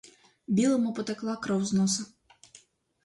[0.47, 2.05] Білому потекла кров із носа.